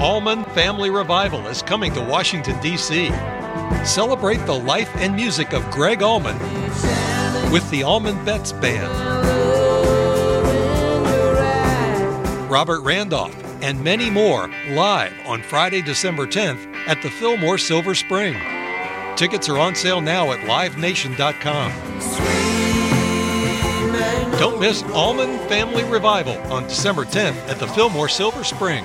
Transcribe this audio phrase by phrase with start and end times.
[0.00, 3.10] Allman Family Revival is coming to Washington, D.C.
[3.84, 6.38] Celebrate the life and music of Gregg Allman
[7.52, 8.90] with the Allman Betts Band,
[12.50, 18.34] Robert Randolph, and many more live on Friday, December 10th at the Fillmore Silver Spring.
[19.16, 21.72] Tickets are on sale now at livenation.com.
[24.38, 28.82] Don't miss Allman Family Revival on December 10th at the Fillmore Silver Spring.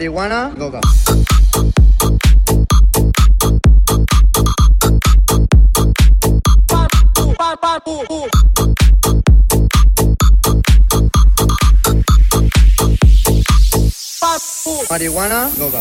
[0.00, 0.80] Marihuana, droga.
[14.90, 15.80] Marihuana, droga.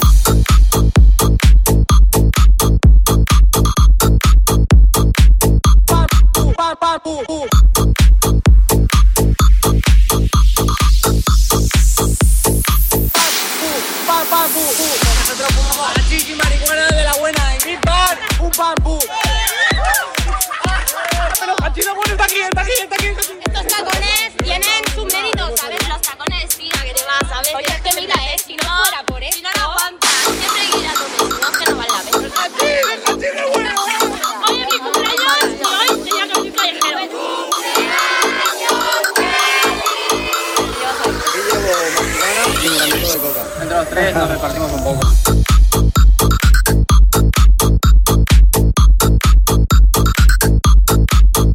[44.13, 45.07] Nos repartimos un poco.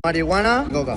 [0.04, 0.94] Marihuana, droga.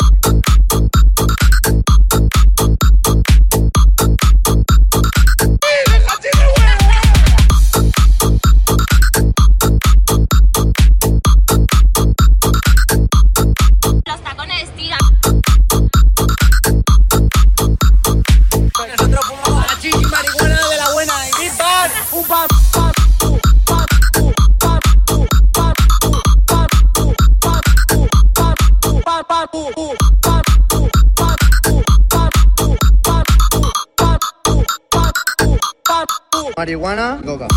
[36.57, 37.47] marihuana, coca.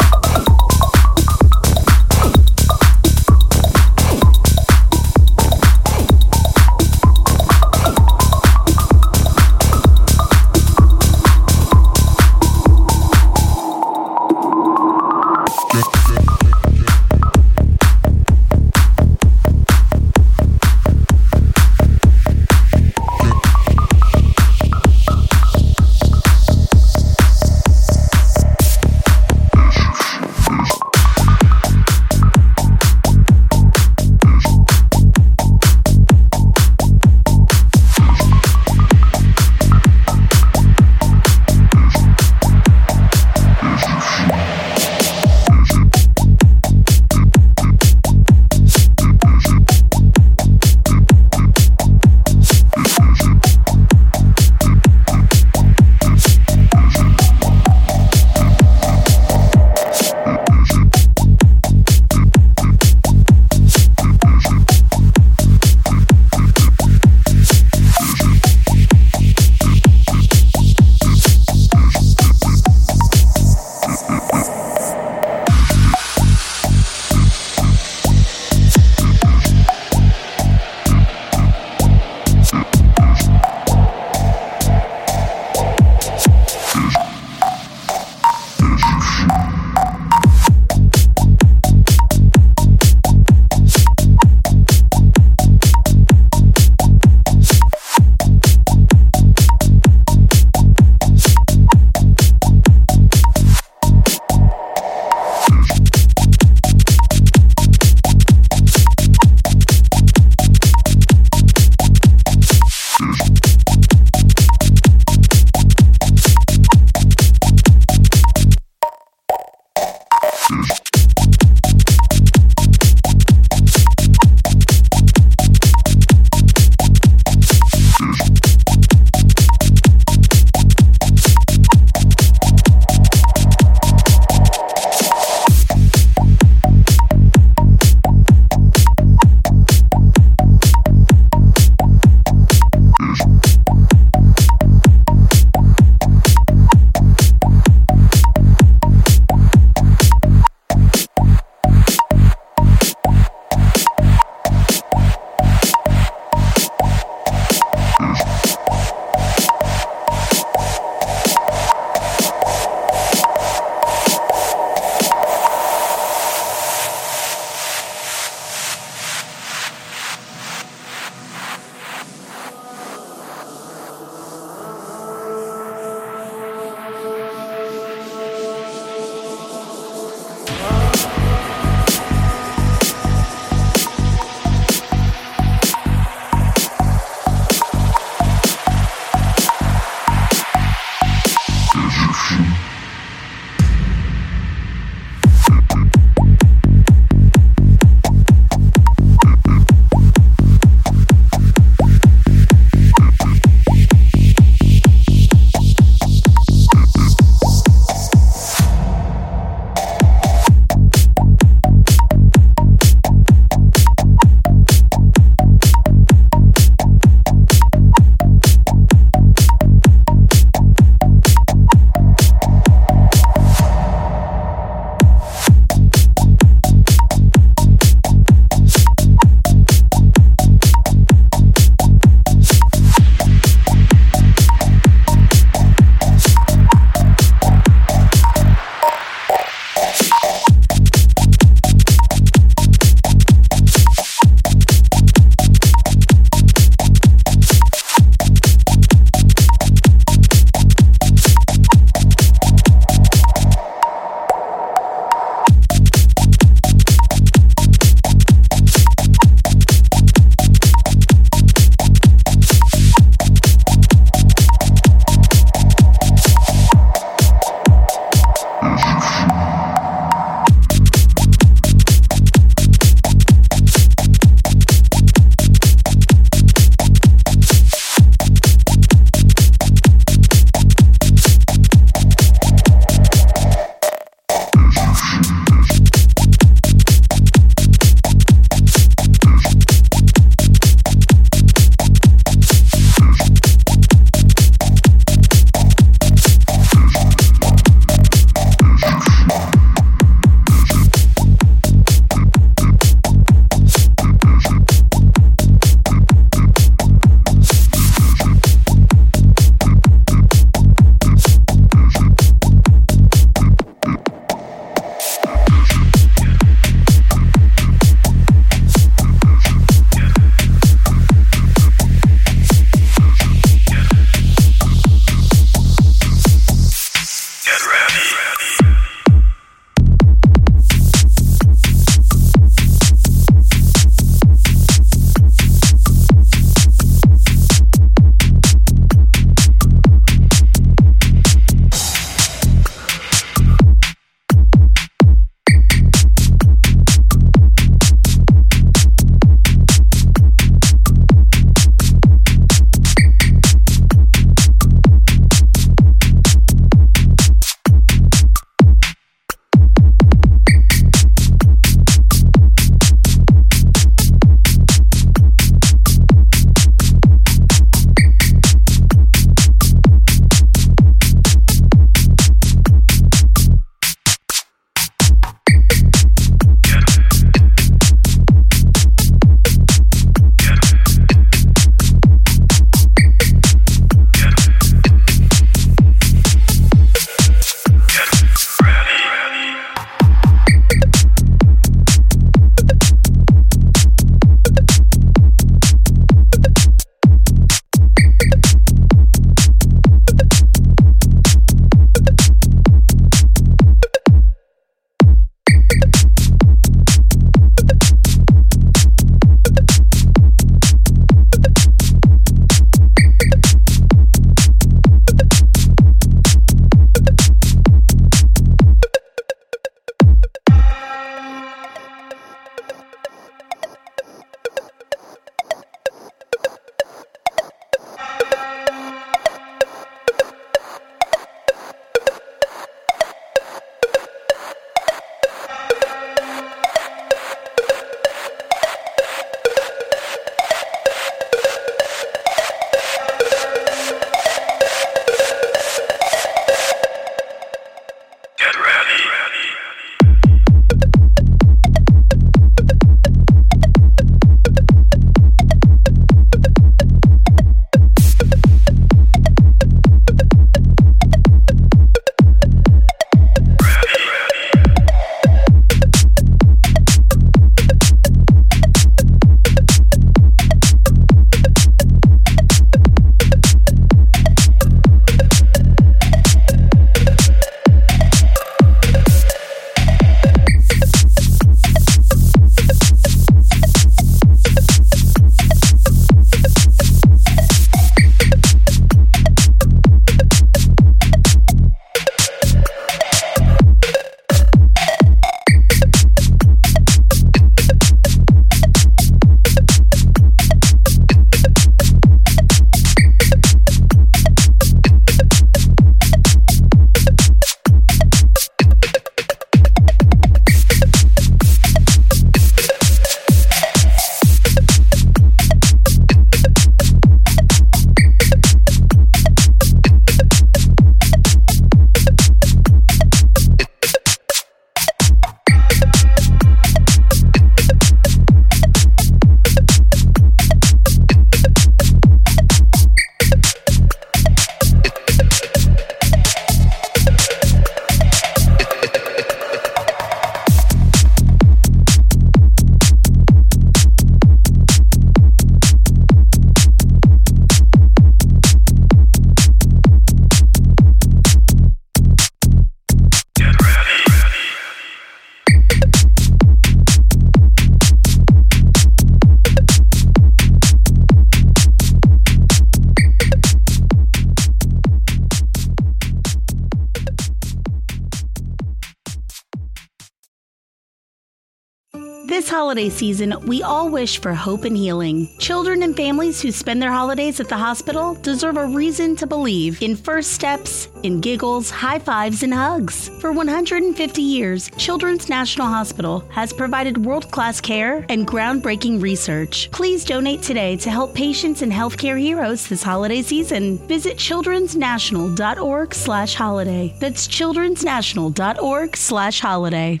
[572.94, 575.28] Season, we all wish for hope and healing.
[575.38, 579.82] Children and families who spend their holidays at the hospital deserve a reason to believe
[579.82, 583.08] in first steps, in giggles, high fives, and hugs.
[583.20, 589.70] For 150 years, Children's National Hospital has provided world class care and groundbreaking research.
[589.72, 593.78] Please donate today to help patients and healthcare heroes this holiday season.
[593.88, 596.96] Visit childrensnational.org slash holiday.
[597.00, 600.00] That's childrensnational.org slash holiday.